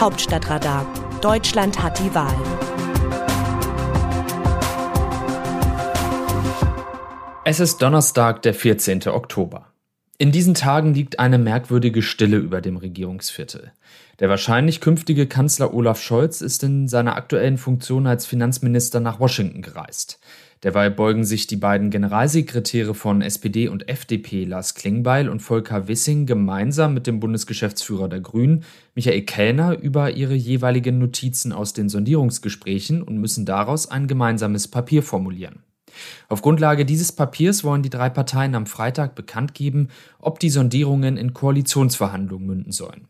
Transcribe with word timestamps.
Hauptstadtradar. 0.00 0.86
Deutschland 1.20 1.82
hat 1.82 1.98
die 1.98 2.14
Wahl. 2.14 2.34
Es 7.44 7.60
ist 7.60 7.82
Donnerstag, 7.82 8.40
der 8.40 8.54
14. 8.54 9.08
Oktober. 9.08 9.69
In 10.20 10.32
diesen 10.32 10.52
Tagen 10.52 10.92
liegt 10.92 11.18
eine 11.18 11.38
merkwürdige 11.38 12.02
Stille 12.02 12.36
über 12.36 12.60
dem 12.60 12.76
Regierungsviertel. 12.76 13.72
Der 14.18 14.28
wahrscheinlich 14.28 14.82
künftige 14.82 15.26
Kanzler 15.26 15.72
Olaf 15.72 15.98
Scholz 15.98 16.42
ist 16.42 16.62
in 16.62 16.88
seiner 16.88 17.16
aktuellen 17.16 17.56
Funktion 17.56 18.06
als 18.06 18.26
Finanzminister 18.26 19.00
nach 19.00 19.18
Washington 19.18 19.62
gereist. 19.62 20.20
Derweil 20.62 20.90
beugen 20.90 21.24
sich 21.24 21.46
die 21.46 21.56
beiden 21.56 21.88
Generalsekretäre 21.88 22.92
von 22.92 23.22
SPD 23.22 23.68
und 23.68 23.88
FDP, 23.88 24.44
Lars 24.44 24.74
Klingbeil 24.74 25.26
und 25.30 25.40
Volker 25.40 25.88
Wissing, 25.88 26.26
gemeinsam 26.26 26.92
mit 26.92 27.06
dem 27.06 27.18
Bundesgeschäftsführer 27.18 28.10
der 28.10 28.20
Grünen, 28.20 28.64
Michael 28.94 29.22
Kellner, 29.22 29.78
über 29.78 30.10
ihre 30.10 30.34
jeweiligen 30.34 30.98
Notizen 30.98 31.50
aus 31.54 31.72
den 31.72 31.88
Sondierungsgesprächen 31.88 33.02
und 33.02 33.16
müssen 33.16 33.46
daraus 33.46 33.90
ein 33.90 34.06
gemeinsames 34.06 34.68
Papier 34.68 35.02
formulieren. 35.02 35.62
Auf 36.28 36.42
Grundlage 36.42 36.84
dieses 36.84 37.12
Papiers 37.12 37.64
wollen 37.64 37.82
die 37.82 37.90
drei 37.90 38.10
Parteien 38.10 38.54
am 38.54 38.66
Freitag 38.66 39.14
bekannt 39.14 39.54
geben, 39.54 39.88
ob 40.18 40.38
die 40.38 40.50
Sondierungen 40.50 41.16
in 41.16 41.34
Koalitionsverhandlungen 41.34 42.46
münden 42.46 42.72
sollen. 42.72 43.08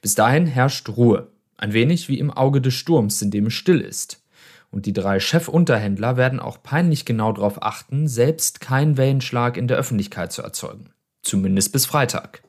Bis 0.00 0.14
dahin 0.14 0.46
herrscht 0.46 0.88
Ruhe, 0.88 1.28
ein 1.56 1.72
wenig 1.72 2.08
wie 2.08 2.18
im 2.18 2.30
Auge 2.30 2.60
des 2.60 2.74
Sturms, 2.74 3.22
in 3.22 3.30
dem 3.30 3.46
es 3.46 3.54
still 3.54 3.80
ist. 3.80 4.22
Und 4.70 4.86
die 4.86 4.92
drei 4.92 5.20
Chefunterhändler 5.20 6.16
werden 6.16 6.40
auch 6.40 6.62
peinlich 6.62 7.04
genau 7.04 7.32
darauf 7.32 7.62
achten, 7.62 8.08
selbst 8.08 8.60
keinen 8.60 8.96
Wellenschlag 8.96 9.56
in 9.56 9.68
der 9.68 9.76
Öffentlichkeit 9.76 10.32
zu 10.32 10.42
erzeugen. 10.42 10.90
Zumindest 11.22 11.72
bis 11.72 11.86
Freitag. 11.86 12.42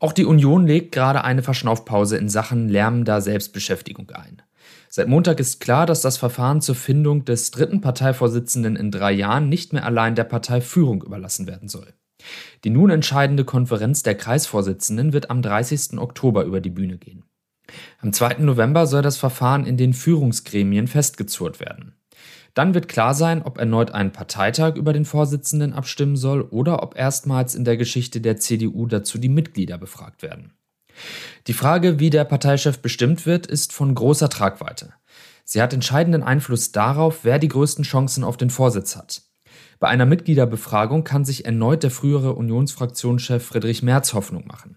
Auch 0.00 0.12
die 0.12 0.24
Union 0.24 0.66
legt 0.66 0.92
gerade 0.92 1.24
eine 1.24 1.42
Verschnaufpause 1.42 2.16
in 2.16 2.28
Sachen 2.28 2.68
lärmender 2.68 3.20
Selbstbeschäftigung 3.20 4.10
ein. 4.10 4.42
Seit 4.98 5.06
Montag 5.06 5.38
ist 5.38 5.60
klar, 5.60 5.86
dass 5.86 6.00
das 6.00 6.16
Verfahren 6.16 6.60
zur 6.60 6.74
Findung 6.74 7.24
des 7.24 7.52
dritten 7.52 7.80
Parteivorsitzenden 7.80 8.74
in 8.74 8.90
drei 8.90 9.12
Jahren 9.12 9.48
nicht 9.48 9.72
mehr 9.72 9.84
allein 9.86 10.16
der 10.16 10.24
Parteiführung 10.24 11.04
überlassen 11.04 11.46
werden 11.46 11.68
soll. 11.68 11.94
Die 12.64 12.70
nun 12.70 12.90
entscheidende 12.90 13.44
Konferenz 13.44 14.02
der 14.02 14.16
Kreisvorsitzenden 14.16 15.12
wird 15.12 15.30
am 15.30 15.40
30. 15.40 15.98
Oktober 15.98 16.42
über 16.42 16.60
die 16.60 16.70
Bühne 16.70 16.98
gehen. 16.98 17.22
Am 18.00 18.12
2. 18.12 18.38
November 18.38 18.88
soll 18.88 19.02
das 19.02 19.18
Verfahren 19.18 19.66
in 19.66 19.76
den 19.76 19.92
Führungsgremien 19.92 20.88
festgezurrt 20.88 21.60
werden. 21.60 21.94
Dann 22.54 22.74
wird 22.74 22.88
klar 22.88 23.14
sein, 23.14 23.42
ob 23.42 23.58
erneut 23.58 23.92
ein 23.92 24.10
Parteitag 24.10 24.74
über 24.74 24.92
den 24.92 25.04
Vorsitzenden 25.04 25.74
abstimmen 25.74 26.16
soll 26.16 26.42
oder 26.42 26.82
ob 26.82 26.98
erstmals 26.98 27.54
in 27.54 27.64
der 27.64 27.76
Geschichte 27.76 28.20
der 28.20 28.38
CDU 28.38 28.86
dazu 28.86 29.18
die 29.18 29.28
Mitglieder 29.28 29.78
befragt 29.78 30.24
werden. 30.24 30.54
Die 31.46 31.52
Frage, 31.52 31.98
wie 31.98 32.10
der 32.10 32.24
Parteichef 32.24 32.80
bestimmt 32.80 33.26
wird, 33.26 33.46
ist 33.46 33.72
von 33.72 33.94
großer 33.94 34.28
Tragweite. 34.28 34.92
Sie 35.44 35.62
hat 35.62 35.72
entscheidenden 35.72 36.22
Einfluss 36.22 36.72
darauf, 36.72 37.20
wer 37.24 37.38
die 37.38 37.48
größten 37.48 37.84
Chancen 37.84 38.24
auf 38.24 38.36
den 38.36 38.50
Vorsitz 38.50 38.96
hat. 38.96 39.22
Bei 39.80 39.88
einer 39.88 40.06
Mitgliederbefragung 40.06 41.04
kann 41.04 41.24
sich 41.24 41.44
erneut 41.44 41.82
der 41.82 41.90
frühere 41.90 42.34
Unionsfraktionschef 42.34 43.44
Friedrich 43.46 43.82
Merz 43.82 44.12
Hoffnung 44.12 44.46
machen. 44.46 44.76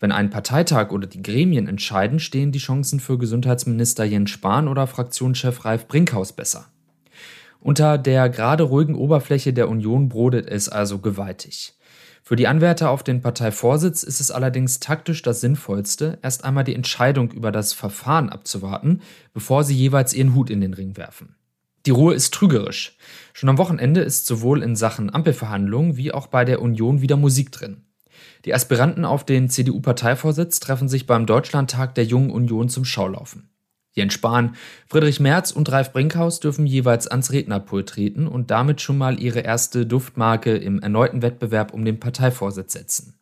Wenn 0.00 0.12
ein 0.12 0.30
Parteitag 0.30 0.92
oder 0.92 1.06
die 1.06 1.22
Gremien 1.22 1.68
entscheiden, 1.68 2.20
stehen 2.20 2.52
die 2.52 2.58
Chancen 2.58 3.00
für 3.00 3.18
Gesundheitsminister 3.18 4.04
Jens 4.04 4.30
Spahn 4.30 4.68
oder 4.68 4.86
Fraktionschef 4.86 5.64
Ralf 5.64 5.88
Brinkhaus 5.88 6.32
besser. 6.32 6.66
Unter 7.60 7.98
der 7.98 8.28
gerade 8.28 8.62
ruhigen 8.62 8.94
Oberfläche 8.94 9.52
der 9.52 9.68
Union 9.68 10.08
brodelt 10.08 10.48
es 10.48 10.68
also 10.68 10.98
gewaltig. 10.98 11.74
Für 12.28 12.36
die 12.36 12.46
Anwärter 12.46 12.90
auf 12.90 13.02
den 13.02 13.22
Parteivorsitz 13.22 14.02
ist 14.02 14.20
es 14.20 14.30
allerdings 14.30 14.80
taktisch 14.80 15.22
das 15.22 15.40
Sinnvollste, 15.40 16.18
erst 16.20 16.44
einmal 16.44 16.62
die 16.62 16.74
Entscheidung 16.74 17.30
über 17.30 17.50
das 17.50 17.72
Verfahren 17.72 18.28
abzuwarten, 18.28 19.00
bevor 19.32 19.64
sie 19.64 19.74
jeweils 19.74 20.12
ihren 20.12 20.34
Hut 20.34 20.50
in 20.50 20.60
den 20.60 20.74
Ring 20.74 20.98
werfen. 20.98 21.36
Die 21.86 21.90
Ruhe 21.90 22.12
ist 22.12 22.34
trügerisch. 22.34 22.98
Schon 23.32 23.48
am 23.48 23.56
Wochenende 23.56 24.02
ist 24.02 24.26
sowohl 24.26 24.62
in 24.62 24.76
Sachen 24.76 25.08
Ampelverhandlungen 25.08 25.96
wie 25.96 26.12
auch 26.12 26.26
bei 26.26 26.44
der 26.44 26.60
Union 26.60 27.00
wieder 27.00 27.16
Musik 27.16 27.50
drin. 27.50 27.86
Die 28.44 28.52
Aspiranten 28.52 29.06
auf 29.06 29.24
den 29.24 29.48
CDU-Parteivorsitz 29.48 30.60
treffen 30.60 30.90
sich 30.90 31.06
beim 31.06 31.24
Deutschlandtag 31.24 31.94
der 31.94 32.04
Jungen 32.04 32.30
Union 32.30 32.68
zum 32.68 32.84
Schaulaufen. 32.84 33.48
Jens 33.98 34.14
Spahn, 34.14 34.56
Friedrich 34.86 35.20
Merz 35.20 35.50
und 35.50 35.70
Ralf 35.70 35.92
Brinkhaus 35.92 36.40
dürfen 36.40 36.66
jeweils 36.66 37.06
ans 37.06 37.32
Rednerpult 37.32 37.88
treten 37.88 38.26
und 38.26 38.50
damit 38.50 38.80
schon 38.80 38.96
mal 38.96 39.20
ihre 39.20 39.40
erste 39.40 39.84
Duftmarke 39.84 40.56
im 40.56 40.80
erneuten 40.80 41.20
Wettbewerb 41.20 41.74
um 41.74 41.84
den 41.84 42.00
Parteivorsitz 42.00 42.72
setzen. 42.72 43.18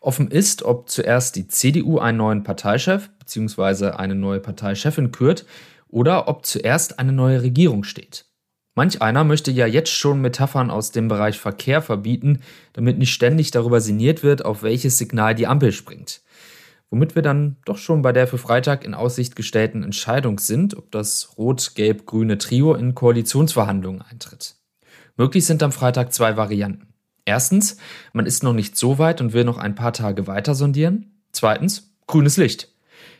Offen 0.00 0.28
ist, 0.28 0.62
ob 0.62 0.88
zuerst 0.88 1.36
die 1.36 1.48
CDU 1.48 1.98
einen 1.98 2.18
neuen 2.18 2.42
Parteichef 2.42 3.10
bzw. 3.18 3.90
eine 3.90 4.14
neue 4.14 4.40
Parteichefin 4.40 5.12
kürt 5.12 5.46
oder 5.88 6.28
ob 6.28 6.44
zuerst 6.44 6.98
eine 6.98 7.12
neue 7.12 7.42
Regierung 7.42 7.84
steht. 7.84 8.26
Manch 8.74 9.02
einer 9.02 9.24
möchte 9.24 9.50
ja 9.50 9.66
jetzt 9.66 9.90
schon 9.90 10.20
Metaphern 10.20 10.70
aus 10.70 10.92
dem 10.92 11.08
Bereich 11.08 11.38
Verkehr 11.38 11.82
verbieten, 11.82 12.40
damit 12.72 12.98
nicht 12.98 13.12
ständig 13.12 13.50
darüber 13.50 13.80
sinniert 13.80 14.22
wird, 14.22 14.44
auf 14.44 14.62
welches 14.62 14.96
Signal 14.96 15.34
die 15.34 15.46
Ampel 15.46 15.72
springt. 15.72 16.22
Womit 16.90 17.14
wir 17.14 17.22
dann 17.22 17.56
doch 17.64 17.78
schon 17.78 18.02
bei 18.02 18.12
der 18.12 18.26
für 18.26 18.38
Freitag 18.38 18.84
in 18.84 18.94
Aussicht 18.94 19.36
gestellten 19.36 19.84
Entscheidung 19.84 20.40
sind, 20.40 20.76
ob 20.76 20.90
das 20.90 21.38
rot-gelb-grüne 21.38 22.36
Trio 22.38 22.74
in 22.74 22.96
Koalitionsverhandlungen 22.96 24.02
eintritt. 24.02 24.56
Möglich 25.16 25.46
sind 25.46 25.62
am 25.62 25.70
Freitag 25.70 26.12
zwei 26.12 26.36
Varianten. 26.36 26.88
Erstens, 27.24 27.76
man 28.12 28.26
ist 28.26 28.42
noch 28.42 28.54
nicht 28.54 28.76
so 28.76 28.98
weit 28.98 29.20
und 29.20 29.32
will 29.32 29.44
noch 29.44 29.58
ein 29.58 29.76
paar 29.76 29.92
Tage 29.92 30.26
weiter 30.26 30.56
sondieren. 30.56 31.12
Zweitens, 31.30 31.94
grünes 32.08 32.36
Licht. 32.36 32.68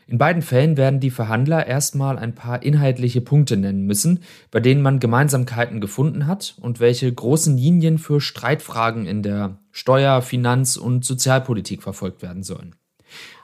In 0.05 0.17
beiden 0.17 0.41
Fällen 0.41 0.75
werden 0.75 0.99
die 0.99 1.11
Verhandler 1.11 1.65
erstmal 1.65 2.19
ein 2.19 2.35
paar 2.35 2.63
inhaltliche 2.63 3.21
Punkte 3.21 3.55
nennen 3.55 3.85
müssen, 3.85 4.19
bei 4.49 4.59
denen 4.59 4.81
man 4.81 4.99
Gemeinsamkeiten 4.99 5.79
gefunden 5.79 6.27
hat 6.27 6.55
und 6.59 6.81
welche 6.81 7.13
großen 7.13 7.55
Linien 7.55 7.97
für 7.97 8.19
Streitfragen 8.19 9.05
in 9.05 9.23
der 9.23 9.59
Steuer-, 9.71 10.21
Finanz- 10.21 10.75
und 10.75 11.05
Sozialpolitik 11.05 11.81
verfolgt 11.81 12.21
werden 12.21 12.43
sollen. 12.43 12.75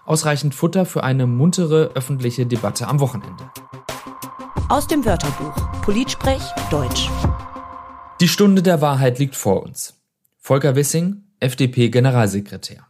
Ausreichend 0.08 0.56
Futter 0.56 0.86
für 0.86 1.04
eine 1.04 1.28
muntere 1.28 1.92
öffentliche 1.94 2.46
Debatte 2.46 2.88
am 2.88 3.02
Wochenende. 3.02 3.52
Aus 4.70 4.88
dem 4.88 5.04
Wörterbuch 5.04 5.54
Politsprech 5.82 6.42
Deutsch. 6.72 7.10
Die 8.22 8.30
Stunde 8.30 8.64
der 8.64 8.80
Wahrheit 8.80 9.20
liegt 9.20 9.36
vor 9.36 9.64
uns. 9.64 9.96
Volker 10.38 10.78
Wissing, 10.78 11.24
FDP-Generalsekretär. 11.42 12.88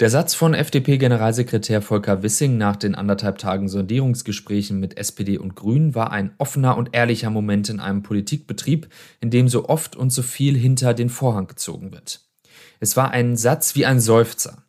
Der 0.00 0.10
Satz 0.10 0.34
von 0.34 0.54
FDP-Generalsekretär 0.54 1.82
Volker 1.82 2.24
Wissing 2.24 2.58
nach 2.58 2.74
den 2.74 2.96
anderthalb 2.96 3.38
Tagen 3.38 3.68
Sondierungsgesprächen 3.68 4.80
mit 4.80 4.98
SPD 4.98 5.38
und 5.38 5.54
Grünen 5.54 5.94
war 5.94 6.10
ein 6.10 6.34
offener 6.38 6.76
und 6.76 6.96
ehrlicher 6.96 7.30
Moment 7.30 7.68
in 7.68 7.78
einem 7.78 8.02
Politikbetrieb, 8.02 8.88
in 9.20 9.30
dem 9.30 9.48
so 9.48 9.68
oft 9.68 9.94
und 9.94 10.10
so 10.10 10.22
viel 10.22 10.56
hinter 10.56 10.94
den 10.94 11.10
Vorhang 11.10 11.46
gezogen 11.46 11.92
wird. 11.92 12.22
Es 12.80 12.96
war 12.96 13.12
ein 13.12 13.36
Satz 13.36 13.76
wie 13.76 13.86
ein 13.86 14.00
Seufzer. 14.00 14.64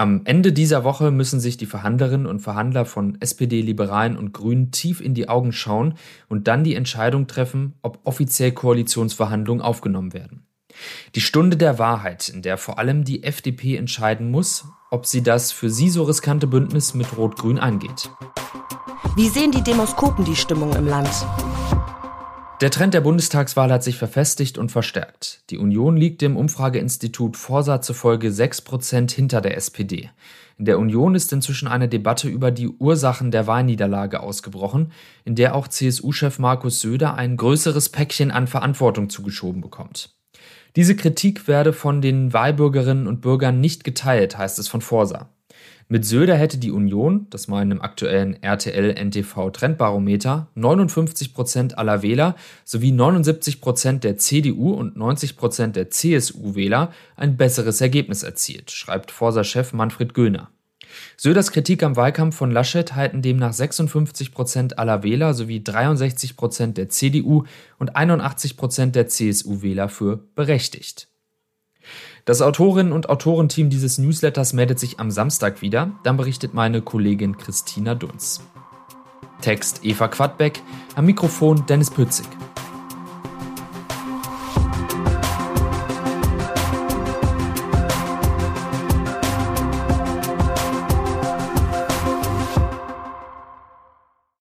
Am 0.00 0.22
Ende 0.24 0.54
dieser 0.54 0.82
Woche 0.82 1.10
müssen 1.10 1.40
sich 1.40 1.58
die 1.58 1.66
Verhandlerinnen 1.66 2.26
und 2.26 2.40
Verhandler 2.40 2.86
von 2.86 3.20
SPD, 3.20 3.60
Liberalen 3.60 4.16
und 4.16 4.32
Grünen 4.32 4.70
tief 4.70 5.02
in 5.02 5.12
die 5.12 5.28
Augen 5.28 5.52
schauen 5.52 5.92
und 6.30 6.48
dann 6.48 6.64
die 6.64 6.74
Entscheidung 6.74 7.26
treffen, 7.26 7.74
ob 7.82 7.98
offiziell 8.04 8.52
Koalitionsverhandlungen 8.52 9.62
aufgenommen 9.62 10.14
werden. 10.14 10.46
Die 11.16 11.20
Stunde 11.20 11.58
der 11.58 11.78
Wahrheit, 11.78 12.30
in 12.30 12.40
der 12.40 12.56
vor 12.56 12.78
allem 12.78 13.04
die 13.04 13.24
FDP 13.24 13.76
entscheiden 13.76 14.30
muss, 14.30 14.64
ob 14.90 15.04
sie 15.04 15.22
das 15.22 15.52
für 15.52 15.68
sie 15.68 15.90
so 15.90 16.04
riskante 16.04 16.46
Bündnis 16.46 16.94
mit 16.94 17.18
Rot-Grün 17.18 17.58
eingeht. 17.58 18.08
Wie 19.16 19.28
sehen 19.28 19.52
die 19.52 19.62
Demoskopen 19.62 20.24
die 20.24 20.36
Stimmung 20.36 20.74
im 20.76 20.86
Land? 20.86 21.10
Der 22.60 22.70
Trend 22.70 22.92
der 22.92 23.00
Bundestagswahl 23.00 23.72
hat 23.72 23.82
sich 23.82 23.96
verfestigt 23.96 24.58
und 24.58 24.70
verstärkt. 24.70 25.40
Die 25.48 25.56
Union 25.56 25.96
liegt 25.96 26.20
dem 26.20 26.36
Umfrageinstitut 26.36 27.38
Forsa 27.38 27.80
zufolge 27.80 28.28
6% 28.28 29.10
hinter 29.10 29.40
der 29.40 29.56
SPD. 29.56 30.10
In 30.58 30.66
der 30.66 30.78
Union 30.78 31.14
ist 31.14 31.32
inzwischen 31.32 31.68
eine 31.68 31.88
Debatte 31.88 32.28
über 32.28 32.50
die 32.50 32.68
Ursachen 32.68 33.30
der 33.30 33.46
Wahlniederlage 33.46 34.20
ausgebrochen, 34.20 34.92
in 35.24 35.36
der 35.36 35.54
auch 35.54 35.68
CSU-Chef 35.68 36.38
Markus 36.38 36.80
Söder 36.80 37.14
ein 37.14 37.38
größeres 37.38 37.88
Päckchen 37.88 38.30
an 38.30 38.46
Verantwortung 38.46 39.08
zugeschoben 39.08 39.62
bekommt. 39.62 40.14
Diese 40.76 40.94
Kritik 40.94 41.48
werde 41.48 41.72
von 41.72 42.02
den 42.02 42.34
Wahlbürgerinnen 42.34 43.06
und 43.06 43.22
Bürgern 43.22 43.60
nicht 43.62 43.84
geteilt, 43.84 44.36
heißt 44.36 44.58
es 44.58 44.68
von 44.68 44.82
Forsa. 44.82 45.30
Mit 45.88 46.04
Söder 46.04 46.36
hätte 46.36 46.58
die 46.58 46.70
Union, 46.70 47.26
das 47.30 47.48
meinen 47.48 47.72
im 47.72 47.82
aktuellen 47.82 48.40
RTL-NTV 48.40 49.50
Trendbarometer, 49.50 50.46
59 50.54 51.34
Prozent 51.34 51.78
aller 51.78 52.02
Wähler 52.02 52.36
sowie 52.64 52.92
79 52.92 53.60
Prozent 53.60 54.04
der 54.04 54.16
CDU 54.16 54.72
und 54.72 54.96
90 54.96 55.36
Prozent 55.36 55.74
der 55.74 55.90
CSU-Wähler 55.90 56.92
ein 57.16 57.36
besseres 57.36 57.80
Ergebnis 57.80 58.22
erzielt, 58.22 58.70
schreibt 58.70 59.10
Forsa-Chef 59.10 59.72
Manfred 59.72 60.14
Göhner. 60.14 60.50
Söders 61.16 61.50
Kritik 61.50 61.82
am 61.82 61.96
Wahlkampf 61.96 62.36
von 62.36 62.50
Laschet 62.50 62.94
halten 62.94 63.22
demnach 63.22 63.52
56 63.52 64.32
Prozent 64.32 64.78
aller 64.78 65.02
Wähler 65.02 65.34
sowie 65.34 65.62
63 65.62 66.36
Prozent 66.36 66.78
der 66.78 66.88
CDU 66.88 67.44
und 67.78 67.96
81 67.96 68.56
Prozent 68.56 68.96
der 68.96 69.08
CSU-Wähler 69.08 69.88
für 69.88 70.18
berechtigt. 70.34 71.09
Das 72.24 72.42
Autorinnen- 72.42 72.92
und 72.92 73.08
Autorenteam 73.08 73.70
dieses 73.70 73.98
Newsletters 73.98 74.52
meldet 74.52 74.78
sich 74.78 75.00
am 75.00 75.10
Samstag 75.10 75.62
wieder. 75.62 75.92
Dann 76.02 76.16
berichtet 76.16 76.54
meine 76.54 76.82
Kollegin 76.82 77.38
Christina 77.38 77.94
Dunz. 77.94 78.40
Text 79.40 79.80
Eva 79.84 80.08
Quadbeck, 80.08 80.62
am 80.96 81.06
Mikrofon 81.06 81.64
Dennis 81.66 81.90
Pützig. 81.90 82.26